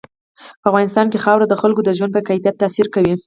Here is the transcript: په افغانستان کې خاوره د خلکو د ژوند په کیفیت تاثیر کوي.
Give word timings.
په 0.61 0.65
افغانستان 0.71 1.05
کې 1.11 1.23
خاوره 1.23 1.45
د 1.49 1.53
خلکو 1.61 1.81
د 1.85 1.89
ژوند 1.97 2.11
په 2.15 2.21
کیفیت 2.29 2.55
تاثیر 2.61 2.87
کوي. 2.95 3.13